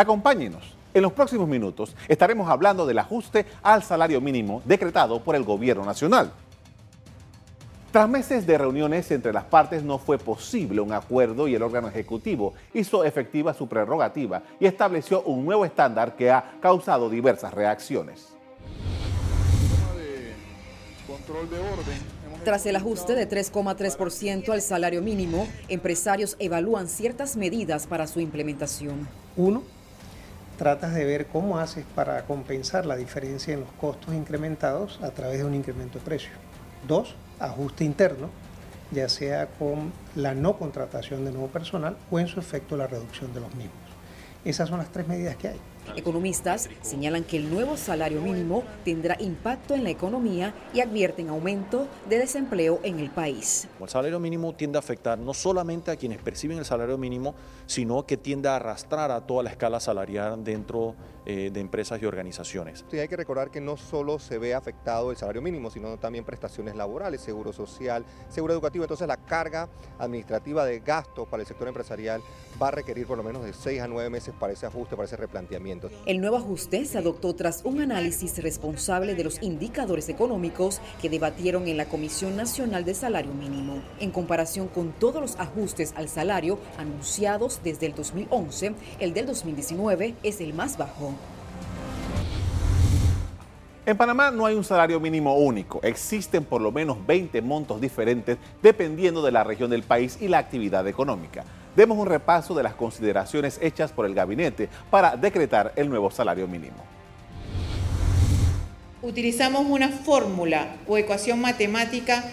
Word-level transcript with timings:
Acompáñenos. 0.00 0.64
En 0.94 1.02
los 1.02 1.12
próximos 1.12 1.46
minutos 1.46 1.94
estaremos 2.08 2.48
hablando 2.48 2.86
del 2.86 2.98
ajuste 2.98 3.44
al 3.62 3.82
salario 3.82 4.18
mínimo 4.22 4.62
decretado 4.64 5.22
por 5.22 5.36
el 5.36 5.44
gobierno 5.44 5.84
nacional. 5.84 6.32
Tras 7.92 8.08
meses 8.08 8.46
de 8.46 8.56
reuniones 8.56 9.10
entre 9.10 9.30
las 9.30 9.44
partes 9.44 9.82
no 9.82 9.98
fue 9.98 10.16
posible 10.16 10.80
un 10.80 10.94
acuerdo 10.94 11.48
y 11.48 11.54
el 11.54 11.62
órgano 11.62 11.88
ejecutivo 11.88 12.54
hizo 12.72 13.04
efectiva 13.04 13.52
su 13.52 13.68
prerrogativa 13.68 14.42
y 14.58 14.64
estableció 14.64 15.20
un 15.24 15.44
nuevo 15.44 15.66
estándar 15.66 16.16
que 16.16 16.30
ha 16.30 16.52
causado 16.62 17.10
diversas 17.10 17.52
reacciones. 17.52 18.28
Tras 22.42 22.64
el 22.64 22.76
ajuste 22.76 23.14
de 23.14 23.28
3,3% 23.28 24.48
al 24.48 24.62
salario 24.62 25.02
mínimo, 25.02 25.46
empresarios 25.68 26.36
evalúan 26.38 26.88
ciertas 26.88 27.36
medidas 27.36 27.86
para 27.86 28.06
su 28.06 28.20
implementación. 28.20 29.06
Uno, 29.36 29.62
tratas 30.60 30.92
de 30.92 31.06
ver 31.06 31.24
cómo 31.24 31.58
haces 31.58 31.86
para 31.94 32.26
compensar 32.26 32.84
la 32.84 32.94
diferencia 32.94 33.54
en 33.54 33.60
los 33.60 33.72
costos 33.80 34.14
incrementados 34.14 35.00
a 35.02 35.08
través 35.08 35.38
de 35.38 35.46
un 35.46 35.54
incremento 35.54 35.98
de 35.98 36.04
precio. 36.04 36.32
Dos, 36.86 37.14
ajuste 37.38 37.82
interno, 37.84 38.28
ya 38.90 39.08
sea 39.08 39.46
con 39.46 39.90
la 40.14 40.34
no 40.34 40.58
contratación 40.58 41.24
de 41.24 41.32
nuevo 41.32 41.46
personal 41.46 41.96
o 42.10 42.20
en 42.20 42.26
su 42.26 42.40
efecto 42.40 42.76
la 42.76 42.86
reducción 42.86 43.32
de 43.32 43.40
los 43.40 43.54
mismos. 43.54 43.72
Esas 44.44 44.68
son 44.68 44.76
las 44.76 44.90
tres 44.90 45.08
medidas 45.08 45.34
que 45.36 45.48
hay. 45.48 45.60
Economistas 45.96 46.68
señalan 46.82 47.24
que 47.24 47.36
el 47.36 47.50
nuevo 47.50 47.76
salario 47.76 48.20
mínimo 48.20 48.62
tendrá 48.84 49.16
impacto 49.20 49.74
en 49.74 49.84
la 49.84 49.90
economía 49.90 50.54
y 50.72 50.80
advierten 50.80 51.28
aumento 51.28 51.86
de 52.08 52.18
desempleo 52.18 52.80
en 52.82 53.00
el 53.00 53.10
país. 53.10 53.68
El 53.80 53.88
salario 53.88 54.20
mínimo 54.20 54.54
tiende 54.54 54.78
a 54.78 54.80
afectar 54.80 55.18
no 55.18 55.34
solamente 55.34 55.90
a 55.90 55.96
quienes 55.96 56.18
perciben 56.18 56.58
el 56.58 56.64
salario 56.64 56.96
mínimo, 56.96 57.34
sino 57.66 58.06
que 58.06 58.16
tiende 58.16 58.48
a 58.48 58.56
arrastrar 58.56 59.10
a 59.10 59.26
toda 59.26 59.42
la 59.42 59.50
escala 59.50 59.80
salarial 59.80 60.42
dentro 60.44 60.94
eh, 61.26 61.50
de 61.52 61.60
empresas 61.60 62.00
y 62.00 62.06
organizaciones. 62.06 62.84
Sí, 62.90 62.98
hay 62.98 63.08
que 63.08 63.16
recordar 63.16 63.50
que 63.50 63.60
no 63.60 63.76
solo 63.76 64.18
se 64.18 64.38
ve 64.38 64.54
afectado 64.54 65.10
el 65.10 65.16
salario 65.16 65.42
mínimo, 65.42 65.70
sino 65.70 65.98
también 65.98 66.24
prestaciones 66.24 66.74
laborales, 66.76 67.20
seguro 67.20 67.52
social, 67.52 68.04
seguro 68.28 68.52
educativo. 68.52 68.84
Entonces 68.84 69.06
la 69.06 69.16
carga 69.16 69.68
administrativa 69.98 70.64
de 70.64 70.80
gasto 70.80 71.26
para 71.26 71.42
el 71.42 71.46
sector 71.46 71.68
empresarial 71.68 72.22
va 72.60 72.68
a 72.68 72.70
requerir 72.70 73.06
por 73.06 73.16
lo 73.16 73.22
menos 73.22 73.44
de 73.44 73.52
seis 73.52 73.80
a 73.80 73.88
nueve 73.88 74.08
meses 74.08 74.34
para 74.38 74.52
ese 74.52 74.66
ajuste, 74.66 74.96
para 74.96 75.06
ese 75.06 75.16
replanteamiento. 75.16 75.69
El 76.06 76.20
nuevo 76.20 76.36
ajuste 76.36 76.84
se 76.84 76.98
adoptó 76.98 77.34
tras 77.34 77.62
un 77.64 77.80
análisis 77.80 78.42
responsable 78.42 79.14
de 79.14 79.24
los 79.24 79.42
indicadores 79.42 80.08
económicos 80.08 80.80
que 81.00 81.10
debatieron 81.10 81.68
en 81.68 81.76
la 81.76 81.86
Comisión 81.86 82.36
Nacional 82.36 82.84
de 82.84 82.94
Salario 82.94 83.32
Mínimo. 83.32 83.82
En 84.00 84.10
comparación 84.10 84.68
con 84.68 84.92
todos 84.92 85.20
los 85.20 85.36
ajustes 85.38 85.92
al 85.96 86.08
salario 86.08 86.58
anunciados 86.78 87.60
desde 87.62 87.86
el 87.86 87.94
2011, 87.94 88.74
el 88.98 89.12
del 89.12 89.26
2019 89.26 90.14
es 90.22 90.40
el 90.40 90.54
más 90.54 90.76
bajo. 90.76 91.14
En 93.86 93.96
Panamá 93.96 94.30
no 94.30 94.46
hay 94.46 94.54
un 94.54 94.62
salario 94.62 95.00
mínimo 95.00 95.34
único, 95.36 95.80
existen 95.82 96.44
por 96.44 96.60
lo 96.60 96.70
menos 96.70 97.04
20 97.06 97.40
montos 97.42 97.80
diferentes 97.80 98.38
dependiendo 98.62 99.22
de 99.22 99.32
la 99.32 99.42
región 99.42 99.70
del 99.70 99.82
país 99.82 100.18
y 100.20 100.28
la 100.28 100.38
actividad 100.38 100.86
económica. 100.86 101.44
Demos 101.76 101.98
un 101.98 102.06
repaso 102.06 102.54
de 102.54 102.62
las 102.62 102.74
consideraciones 102.74 103.58
hechas 103.62 103.92
por 103.92 104.06
el 104.06 104.14
gabinete 104.14 104.68
para 104.90 105.16
decretar 105.16 105.72
el 105.76 105.88
nuevo 105.88 106.10
salario 106.10 106.48
mínimo. 106.48 106.76
Utilizamos 109.02 109.64
una 109.66 109.88
fórmula 109.88 110.76
o 110.86 110.98
ecuación 110.98 111.40
matemática 111.40 112.24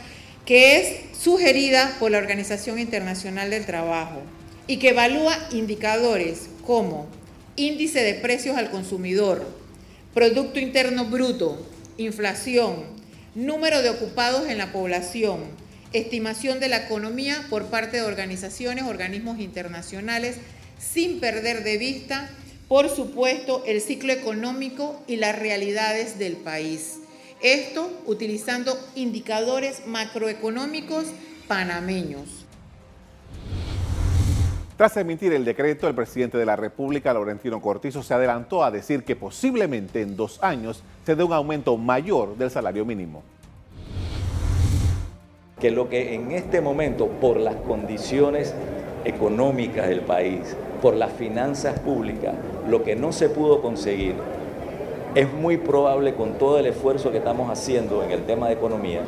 que 0.45 0.77
es 0.79 1.17
sugerida 1.17 1.95
por 1.99 2.11
la 2.11 2.17
Organización 2.17 2.79
Internacional 2.79 3.49
del 3.49 3.65
Trabajo 3.65 4.21
y 4.65 4.77
que 4.77 4.89
evalúa 4.89 5.37
indicadores 5.51 6.49
como 6.65 7.07
índice 7.55 8.03
de 8.03 8.15
precios 8.15 8.57
al 8.57 8.69
consumidor, 8.69 9.45
Producto 10.13 10.59
Interno 10.59 11.05
Bruto, 11.05 11.57
inflación, 11.97 12.85
número 13.35 13.81
de 13.81 13.89
ocupados 13.89 14.47
en 14.47 14.57
la 14.57 14.71
población, 14.71 15.39
estimación 15.93 16.59
de 16.59 16.67
la 16.67 16.77
economía 16.77 17.45
por 17.49 17.65
parte 17.65 17.97
de 17.97 18.03
organizaciones, 18.03 18.85
organismos 18.85 19.39
internacionales, 19.39 20.37
sin 20.77 21.19
perder 21.19 21.63
de 21.63 21.77
vista, 21.77 22.29
por 22.67 22.89
supuesto, 22.89 23.63
el 23.65 23.81
ciclo 23.81 24.11
económico 24.11 25.01
y 25.07 25.15
las 25.15 25.37
realidades 25.37 26.19
del 26.19 26.35
país. 26.35 26.99
Esto 27.41 27.89
utilizando 28.05 28.77
indicadores 28.95 29.85
macroeconómicos 29.87 31.05
panameños. 31.47 32.45
Tras 34.75 34.95
emitir 34.97 35.33
el 35.33 35.43
decreto, 35.43 35.87
el 35.87 35.95
presidente 35.95 36.37
de 36.37 36.45
la 36.45 36.55
República, 36.55 37.13
Laurentino 37.13 37.61
Cortizo, 37.61 38.03
se 38.03 38.13
adelantó 38.13 38.63
a 38.63 38.69
decir 38.69 39.03
que 39.03 39.15
posiblemente 39.15 40.01
en 40.01 40.15
dos 40.15 40.43
años 40.43 40.83
se 41.03 41.15
dé 41.15 41.23
un 41.23 41.33
aumento 41.33 41.77
mayor 41.77 42.37
del 42.37 42.51
salario 42.51 42.85
mínimo 42.85 43.23
que 45.59 45.71
lo 45.71 45.89
que 45.89 46.13
en 46.13 46.31
este 46.31 46.61
momento, 46.61 47.07
por 47.07 47.37
las 47.37 47.55
condiciones 47.55 48.53
económicas 49.05 49.87
del 49.87 50.01
país, 50.01 50.55
por 50.81 50.95
las 50.95 51.11
finanzas 51.13 51.79
públicas, 51.79 52.35
lo 52.69 52.83
que 52.83 52.95
no 52.95 53.11
se 53.11 53.29
pudo 53.29 53.61
conseguir, 53.61 54.13
es 55.15 55.31
muy 55.33 55.57
probable 55.57 56.13
con 56.13 56.33
todo 56.33 56.59
el 56.59 56.67
esfuerzo 56.67 57.11
que 57.11 57.17
estamos 57.17 57.49
haciendo 57.49 58.03
en 58.03 58.11
el 58.11 58.23
tema 58.25 58.47
de 58.47 58.53
economía, 58.53 59.01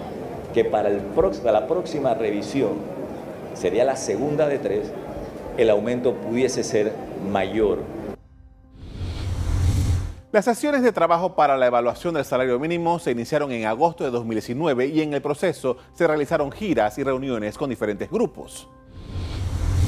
que 0.54 0.66
para, 0.66 0.90
el, 0.90 0.98
para 0.98 1.52
la 1.52 1.68
próxima 1.68 2.16
revisión, 2.16 2.78
sería 3.54 3.84
la 3.84 3.96
segunda 3.96 4.48
de 4.48 4.58
tres, 4.58 4.92
el 5.58 5.70
aumento 5.70 6.14
pudiese 6.14 6.64
ser 6.64 6.94
mayor 7.32 7.80
las 10.32 10.46
sesiones 10.46 10.84
de 10.84 10.92
trabajo 10.92 11.34
para 11.34 11.58
la 11.58 11.66
evaluación 11.66 12.14
del 12.14 12.24
salario 12.24 12.60
mínimo 12.60 13.00
se 13.00 13.10
iniciaron 13.10 13.52
en 13.52 13.66
agosto 13.66 14.04
de 14.04 14.12
2019 14.12 14.86
y 14.86 15.02
en 15.02 15.16
el 15.16 15.24
proceso 15.24 15.78
se 15.96 16.06
realizaron 16.06 16.52
giras 16.52 17.00
y 17.00 17.04
reuniones 17.04 17.58
con 17.58 17.72
diferentes 17.72 18.12
grupos. 18.12 18.68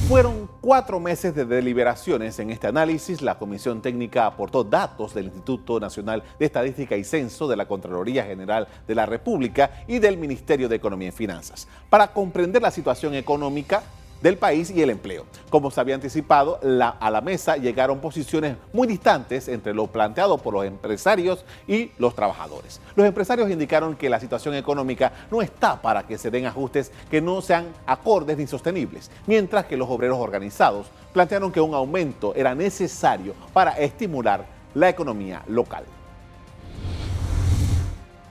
Fueron 0.07 0.50
cuatro 0.59 1.00
meses 1.00 1.35
de 1.35 1.46
deliberaciones 1.46 2.40
en 2.40 2.50
este 2.50 2.66
análisis. 2.66 3.22
La 3.22 3.38
Comisión 3.38 3.84
Técnica 3.84 4.25
aportó 4.25 4.63
datos 4.63 5.13
del 5.13 5.25
Instituto 5.25 5.79
Nacional 5.79 6.24
de 6.40 6.47
Estadística 6.47 6.97
y 6.97 7.03
Censo, 7.03 7.47
de 7.47 7.56
la 7.56 7.68
Contraloría 7.68 8.25
General 8.25 8.68
de 8.88 8.96
la 8.96 9.06
República 9.06 9.84
y 9.88 10.00
del 10.00 10.18
Ministerio 10.18 10.68
de 10.68 10.75
Economía 10.75 11.09
y 11.09 11.12
Finanzas 11.12 11.68
para 11.90 12.08
comprender 12.13 12.63
la 12.63 12.72
situación 12.72 13.13
económica 13.13 13.84
del 14.22 14.38
país 14.38 14.70
y 14.70 14.82
el 14.82 14.90
empleo. 14.90 15.26
Como 15.50 15.72
se 15.72 15.82
había 15.82 15.96
anticipado, 15.96 16.59
a 17.00 17.12
la 17.12 17.22
mesa 17.22 17.58
llegaron 17.58 18.00
posiciones 18.00 18.56
muy 18.72 18.88
distantes 18.88 19.48
entre 19.48 19.74
lo 19.74 19.88
planteado 19.88 20.38
por 20.38 20.54
los 20.54 20.66
empresarios 20.66 21.44
y 21.68 21.92
los 21.98 22.16
trabajadores. 22.16 22.80
Los 22.96 23.06
empresarios 23.06 23.50
indicaron 23.50 23.96
que 23.96 24.09
la 24.09 24.20
situación 24.20 24.56
económica 24.56 25.12
no 25.30 25.42
está 25.42 25.82
para 25.82 26.04
que 26.04 26.18
se 26.18 26.32
den 26.32 26.46
ajustes 26.46 26.92
que 27.09 27.22
no 27.22 27.42
sean 27.42 27.68
acordes 27.86 28.38
ni 28.38 28.48
sostenibles, 28.48 29.12
mientras 29.28 29.66
que 29.66 29.78
los 29.78 29.90
obreros 29.90 30.20
organizados 30.20 30.88
plantearon 31.14 31.52
que 31.52 31.62
un 31.62 31.74
aumento 31.74 32.34
era 32.36 32.56
necesario 32.56 33.34
para 33.53 33.72
estimular 33.72 34.46
la 34.74 34.90
economía 34.90 35.44
local. 35.48 35.84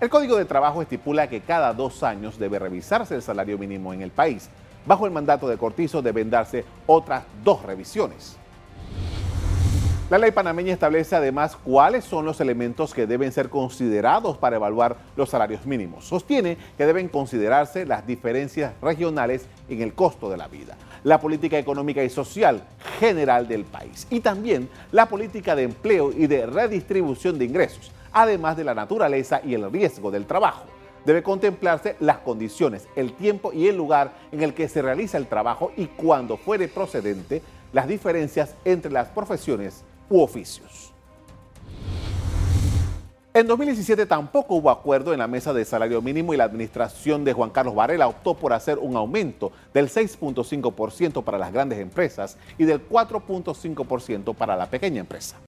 El 0.01 0.09
Código 0.09 0.39
de 0.39 0.47
Trabajo 0.47 0.81
estipula 0.81 1.29
que 1.29 1.43
cada 1.43 1.75
dos 1.75 2.03
años 2.03 2.39
debe 2.39 2.59
revisarse 2.59 3.15
el 3.15 3.21
salario 3.21 3.59
mínimo 3.59 3.93
en 3.93 4.01
el 4.01 4.11
país 4.11 4.49
Bajo 4.87 5.07
el 5.07 5.13
mandato 5.13 5.49
de 5.49 5.59
Cortizo 5.59 6.03
deben 6.03 6.31
darse 6.31 6.65
otras 6.87 7.25
dos 7.45 7.63
revisiones. 7.63 8.37
La 10.11 10.19
ley 10.19 10.33
panameña 10.33 10.73
establece 10.73 11.15
además 11.15 11.57
cuáles 11.57 12.05
son 12.05 12.25
los 12.25 12.41
elementos 12.41 12.93
que 12.93 13.07
deben 13.07 13.31
ser 13.31 13.49
considerados 13.49 14.37
para 14.39 14.57
evaluar 14.57 14.97
los 15.15 15.31
salarios 15.31 15.65
mínimos. 15.67 16.05
Sostiene 16.05 16.57
que 16.77 16.85
deben 16.85 17.07
considerarse 17.07 17.87
las 17.87 18.05
diferencias 18.05 18.73
regionales 18.83 19.47
en 19.69 19.83
el 19.83 19.95
costo 19.95 20.29
de 20.29 20.37
la 20.37 20.49
vida, 20.49 20.77
la 21.05 21.21
política 21.21 21.59
económica 21.59 22.03
y 22.03 22.11
social 22.11 22.65
general 22.99 23.47
del 23.47 23.65
país 23.65 24.09
y 24.11 24.19
también 24.19 24.69
la 24.91 25.07
política 25.07 25.55
de 25.55 25.63
empleo 25.63 26.11
y 26.11 26.27
de 26.27 26.45
redistribución 26.45 27.39
de 27.39 27.45
ingresos, 27.45 27.93
además 28.11 28.57
de 28.57 28.65
la 28.65 28.75
naturaleza 28.75 29.41
y 29.45 29.55
el 29.55 29.71
riesgo 29.71 30.11
del 30.11 30.27
trabajo 30.27 30.65
debe 31.05 31.23
contemplarse 31.23 31.97
las 32.01 32.19
condiciones, 32.19 32.89
el 32.97 33.13
tiempo 33.15 33.53
y 33.53 33.69
el 33.69 33.77
lugar 33.77 34.13
en 34.33 34.43
el 34.43 34.55
que 34.55 34.69
se 34.69 34.83
realiza 34.83 35.19
el 35.19 35.27
trabajo 35.27 35.73
y 35.77 35.87
cuando 35.87 36.37
fuere 36.37 36.69
procedente 36.69 37.43
las 37.73 37.87
diferencias 37.89 38.55
entre 38.65 38.91
las 38.91 39.09
profesiones 39.09 39.85
u 40.09 40.21
oficios. 40.21 40.93
En 43.33 43.47
2017 43.47 44.07
tampoco 44.07 44.57
hubo 44.57 44.71
acuerdo 44.71 45.13
en 45.13 45.21
la 45.21 45.29
mesa 45.29 45.53
de 45.53 45.65
salario 45.65 46.03
mínimo 46.03 46.35
y 46.35 46.37
la 46.37 46.43
administración 46.43 47.25
de 47.25 47.33
Juan 47.33 47.51
Carlos 47.51 47.77
Varela 47.77 48.09
optó 48.09 48.35
por 48.35 48.53
hacer 48.53 48.77
un 48.79 48.97
aumento 48.97 49.53
del 49.73 49.89
6.5% 49.89 51.23
para 51.23 51.39
las 51.39 51.53
grandes 51.53 51.79
empresas 51.79 52.37
y 52.59 52.65
del 52.65 52.89
4.5% 52.89 54.35
para 54.35 54.57
la 54.57 54.67
pequeña 54.67 54.99
empresa. 54.99 55.41